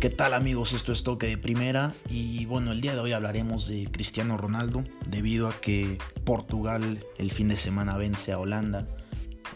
[0.00, 0.72] ¿Qué tal amigos?
[0.72, 4.82] Esto es Toque de Primera y bueno, el día de hoy hablaremos de Cristiano Ronaldo
[5.06, 8.88] debido a que Portugal el fin de semana vence a Holanda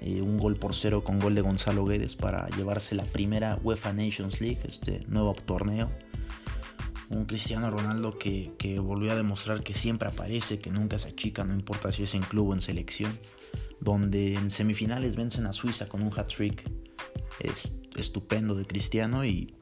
[0.02, 3.94] eh, un gol por cero con gol de Gonzalo Guedes para llevarse la primera UEFA
[3.94, 5.90] Nations League, este nuevo torneo.
[7.08, 11.54] Un Cristiano Ronaldo que, volvió a demostrar que siempre aparece, que nunca se achica, no
[11.54, 13.18] importa si es en club o en selección,
[13.80, 16.70] donde en semifinales vencen a Suiza con un hat-trick
[17.96, 19.54] estupendo de Cristiano y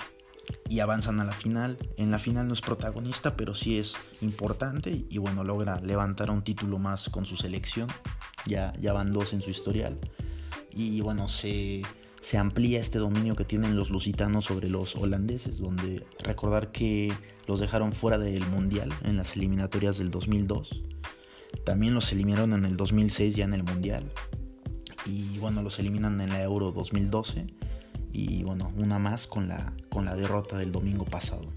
[0.69, 1.79] y avanzan a la final.
[1.97, 6.43] En la final no es protagonista, pero sí es importante y bueno, logra levantar un
[6.43, 7.89] título más con su selección.
[8.47, 9.99] Ya, ya van dos en su historial.
[10.73, 11.83] Y bueno, se,
[12.21, 17.13] se amplía este dominio que tienen los lusitanos sobre los holandeses, donde recordar que
[17.47, 20.83] los dejaron fuera del Mundial en las eliminatorias del 2002.
[21.65, 24.11] También los eliminaron en el 2006 ya en el Mundial.
[25.05, 27.47] Y bueno, los eliminan en la Euro 2012
[28.13, 31.53] y bueno, una más con la, con la derrota del domingo pasado.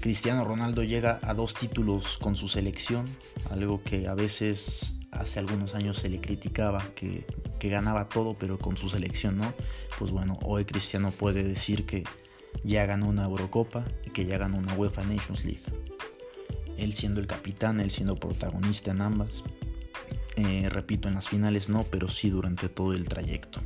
[0.00, 3.06] Cristiano Ronaldo llega a dos títulos con su selección,
[3.50, 7.26] algo que a veces hace algunos años se le criticaba, que,
[7.58, 9.52] que ganaba todo pero con su selección no.
[9.98, 12.04] Pues bueno, hoy Cristiano puede decir que
[12.62, 15.62] ya ganó una Eurocopa y que ya ganó una UEFA Nations League.
[16.76, 19.42] Él siendo el capitán, él siendo protagonista en ambas.
[20.36, 23.60] Eh, repito, en las finales no, pero sí durante todo el trayecto.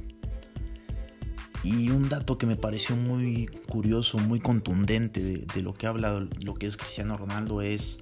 [1.62, 6.54] Y un dato que me pareció muy curioso, muy contundente de, lo que habla lo
[6.54, 8.00] que es Cristiano Ronaldo es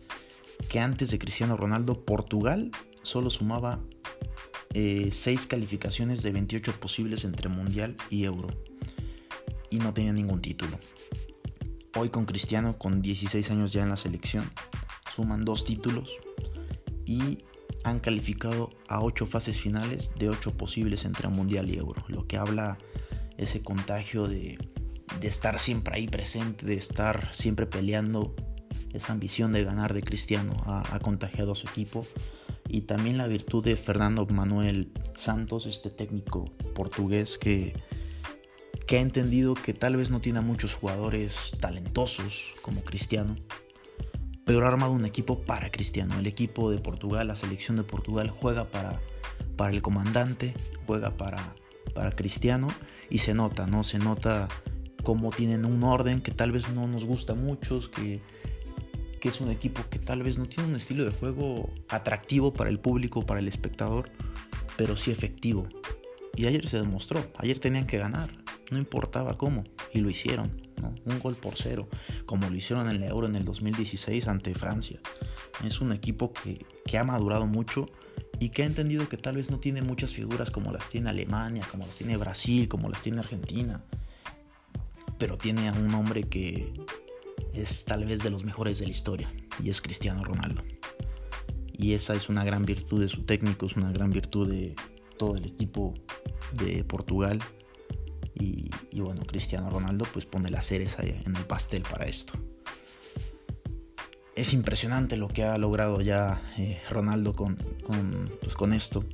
[0.68, 2.70] que antes de Cristiano Ronaldo, Portugal
[3.02, 3.80] solo sumaba
[4.72, 8.48] 6 eh, calificaciones de 28 posibles entre Mundial y Euro.
[9.68, 10.78] Y no tenía ningún título.
[11.96, 14.50] Hoy con Cristiano, con 16 años ya en la selección,
[15.14, 16.18] suman dos títulos
[17.04, 17.38] y
[17.84, 22.04] han calificado a 8 fases finales de 8 posibles entre Mundial y Euro.
[22.08, 22.78] Lo que habla
[23.40, 24.58] ese contagio de,
[25.22, 28.34] estar siempre ahí presente, de estar siempre peleando,
[28.92, 32.06] esa ambición de ganar de Cristiano ha, contagiado a su equipo
[32.68, 37.74] y también la virtud de Fernando Manuel Santos, este técnico portugués que,
[38.86, 43.36] que ha entendido que tal vez no tiene muchos jugadores talentosos como Cristiano,
[44.44, 46.18] pero ha armado un equipo para Cristiano.
[46.18, 49.00] El equipo de Portugal, la selección de Portugal juega para,
[49.56, 50.54] para el comandante,
[50.86, 51.54] juega para,
[51.90, 52.68] para Cristiano
[53.08, 53.84] y se nota, ¿no?
[53.84, 54.48] Se nota
[55.02, 58.20] cómo tienen un orden que tal vez no nos gusta a muchos, que,
[59.20, 62.70] que es un equipo que tal vez no tiene un estilo de juego atractivo para
[62.70, 64.10] el público, para el espectador,
[64.76, 65.68] pero sí efectivo.
[66.36, 68.30] Y ayer se demostró, ayer tenían que ganar,
[68.70, 70.94] no importaba cómo, y lo hicieron, ¿no?
[71.04, 71.88] Un gol por cero,
[72.24, 75.00] como lo hicieron en el Euro en el 2016 ante Francia.
[75.64, 77.86] Es un equipo que, que ha madurado mucho
[78.40, 81.64] y que ha entendido que tal vez no tiene muchas figuras como las tiene Alemania,
[81.70, 83.84] como las tiene Brasil, como las tiene Argentina,
[85.18, 86.72] pero tiene a un hombre que
[87.52, 89.30] es tal vez de los mejores de la historia
[89.62, 90.64] y es Cristiano Ronaldo.
[91.76, 94.74] Y esa es una gran virtud de su técnico, es una gran virtud de
[95.18, 95.92] todo el equipo
[96.54, 97.38] de Portugal.
[98.34, 102.32] Y, bueno, Cristiano Ronaldo pues pone la cereza en el pastel para esto
[104.40, 107.56] es impresionante lo que ha logrado ya eh, Ronaldo con,
[108.42, 109.04] pues, con, esto.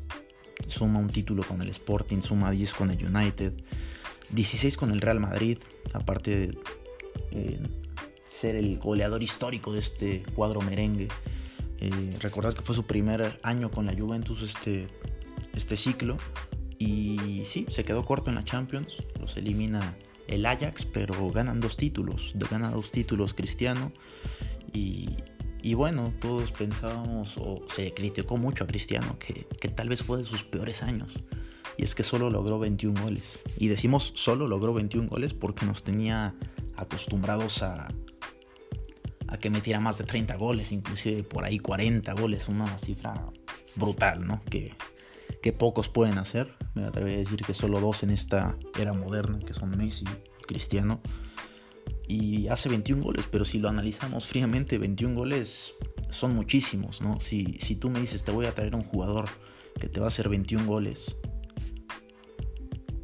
[0.69, 3.53] Suma un título con el Sporting, suma 10 con el United,
[4.31, 5.59] 16 con el Real Madrid,
[5.93, 6.59] aparte de
[7.33, 7.61] eh,
[8.29, 11.09] ser el goleador histórico de este cuadro merengue.
[11.81, 14.87] Eh, recordad que fue su primer año con la Juventus este,
[15.55, 16.17] este ciclo
[16.79, 19.97] y sí, se quedó corto en la Champions, los elimina
[20.29, 23.93] el Ajax, pero ganan dos títulos, gana dos títulos Cristiano
[25.63, 30.25] y, bueno, todos pensábamos o se criticó mucho a Cristiano que, tal vez fue de
[30.25, 31.15] sus peores años.
[31.79, 33.41] Y es que solo logró 21 goles.
[33.59, 36.35] Y decimos solo logró 21 goles porque nos tenía
[36.77, 37.89] acostumbrados a,
[39.29, 43.33] a que metiera más de 30 goles, inclusive por ahí 40 goles, una cifra
[43.75, 44.43] brutal, ¿no?
[44.45, 44.75] Que,
[45.43, 46.55] que pocos pueden hacer.
[46.75, 50.43] Me atrevería a decir que solo dos en esta era moderna, que son Messi y
[50.45, 51.01] Cristiano
[52.09, 55.75] y hace 21 goles, pero si lo analizamos fríamente, 21 goles
[56.11, 57.21] son muchísimos, ¿no?
[57.21, 59.29] Si, si tú me dices, te voy a traer un jugador
[59.79, 61.17] que te va a hacer 21 goles,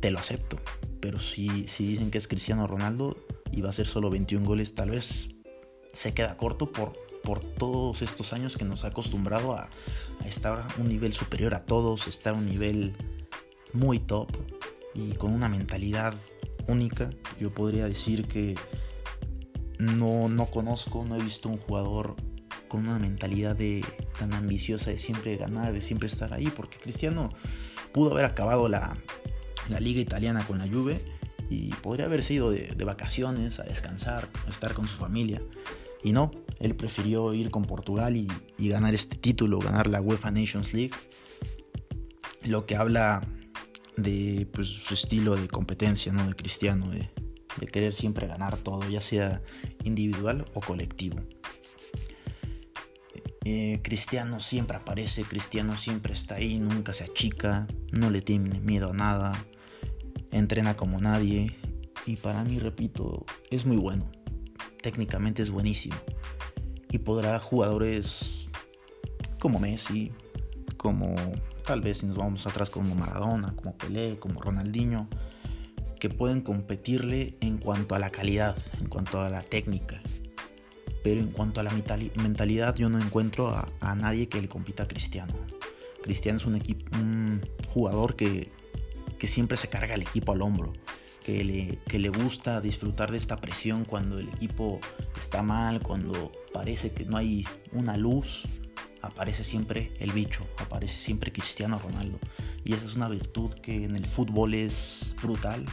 [0.00, 0.58] te lo acepto.
[1.00, 3.16] Pero si, si dicen que es Cristiano Ronaldo
[3.50, 5.30] y va a hacer solo 21 goles, tal vez
[5.92, 6.92] se queda corto por,
[7.24, 9.68] por todos estos años que nos ha acostumbrado a,
[10.20, 12.94] a estar a un nivel superior a todos, estar a un nivel
[13.72, 14.28] muy top
[14.94, 16.14] y con una mentalidad
[16.68, 17.10] única.
[17.40, 18.54] Yo podría decir que
[19.82, 22.16] no, no conozco, no he visto un jugador
[22.68, 23.84] con una mentalidad de,
[24.18, 27.30] tan ambiciosa de siempre ganar, de siempre estar ahí, porque Cristiano
[27.92, 28.96] pudo haber acabado la,
[29.80, 31.00] liga italiana con la Juve
[31.50, 35.42] y podría haberse ido de, vacaciones, a descansar, a estar con su familia.
[36.02, 36.30] Y no,
[36.60, 38.28] él prefirió ir con Portugal y,
[38.68, 40.92] ganar este título, ganar la UEFA Nations League.
[42.42, 43.26] Lo que habla
[43.96, 46.26] de pues, su estilo de competencia, ¿no?
[46.26, 49.42] De Cristiano, de querer siempre ganar todo, ya sea
[49.84, 51.18] individual o colectivo.
[53.44, 58.90] Eh, Cristiano siempre aparece, Cristiano siempre está ahí, nunca se achica, no le tiene miedo
[58.90, 59.46] a nada,
[60.30, 61.56] entrena como nadie
[62.06, 64.10] y para mí, repito, es muy bueno.
[64.80, 65.96] Técnicamente es buenísimo.
[66.90, 68.48] Y podrá jugadores
[69.38, 70.12] como Messi,
[70.76, 71.14] como
[71.64, 75.08] tal vez si nos vamos atrás como Maradona, como Pelé, como Ronaldinho,
[76.02, 80.02] que pueden competirle en cuanto a la calidad, en cuanto a la técnica,
[81.04, 84.88] pero en cuanto a la mentalidad, yo no encuentro a, nadie que le compita a
[84.88, 85.32] Cristiano.
[86.02, 86.60] Cristiano es un,
[86.94, 87.40] un
[87.72, 88.50] jugador que,
[89.20, 90.72] siempre se carga el equipo al hombro,
[91.22, 94.80] que le, que le gusta disfrutar de esta presión cuando el equipo
[95.16, 98.48] está mal, cuando parece que no hay una luz,
[99.02, 102.18] aparece siempre el bicho, aparece siempre Cristiano Ronaldo.
[102.64, 105.66] Y esa es una virtud que en el fútbol es brutal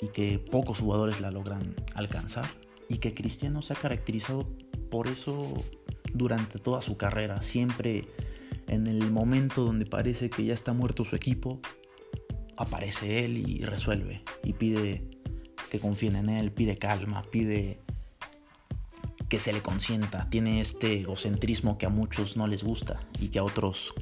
[0.00, 2.48] y que pocos jugadores la logran alcanzar
[2.88, 4.48] y que Cristiano se ha caracterizado
[4.90, 5.52] por eso
[6.14, 7.42] durante toda su carrera.
[7.42, 8.06] Siempre
[8.68, 11.60] en el momento donde parece que ya está muerto su equipo,
[12.56, 15.08] aparece él y resuelve y pide
[15.70, 17.80] que confíen en él, pide calma, pide
[19.36, 20.30] que se le consienta.
[20.30, 23.92] Tiene este egocentrismo que a muchos no les gusta y que a otros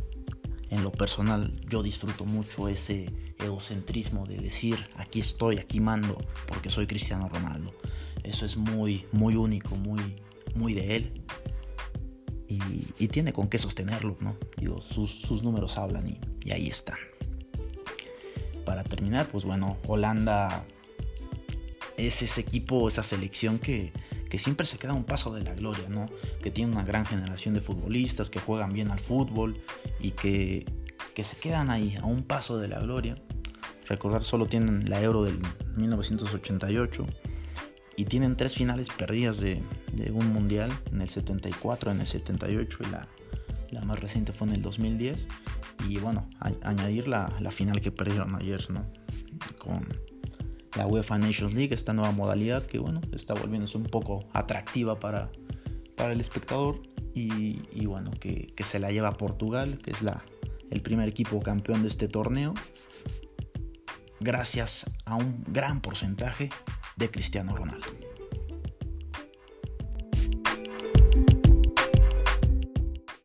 [0.70, 6.16] en lo personal yo disfruto mucho ese egocentrismo de decir aquí estoy, aquí mando
[6.46, 7.74] porque soy Cristiano Ronaldo.
[8.22, 10.22] Eso es muy, muy único, muy,
[10.54, 11.24] muy de él.
[12.46, 14.36] Y, tiene con qué sostenerlo, ¿no?
[14.56, 16.98] Digo, sus, números hablan y, ahí están.
[18.64, 20.64] Para terminar, pues bueno, Holanda
[21.96, 23.92] es ese equipo, esa selección que,
[24.34, 26.10] que siempre se queda un paso de la gloria, ¿no?
[26.42, 29.62] Que tiene una gran generación de futbolistas que juegan bien al fútbol
[30.00, 30.66] y que,
[31.14, 33.14] que se quedan ahí a un paso de la gloria.
[33.86, 35.38] Recordar, solo tienen la Euro del
[35.76, 37.06] 1988
[37.94, 39.62] y tienen tres finales perdidas de,
[40.12, 43.06] un mundial, en el 74, en el 78 y la,
[43.70, 45.28] la, más reciente fue en el 2010.
[45.88, 46.28] Y bueno,
[46.64, 48.84] añadir la, la, final que perdieron ayer, ¿no?
[49.58, 49.86] Con
[50.74, 55.30] la UEFA Nations League, esta nueva modalidad que bueno, está volviéndose un poco atractiva para,
[55.96, 56.80] para el espectador.
[57.16, 60.24] Y, bueno, que, se la lleva Portugal, que es la,
[60.72, 62.54] el primer equipo campeón de este torneo,
[64.18, 66.50] gracias a un gran porcentaje
[66.96, 68.03] de Cristiano Ronaldo.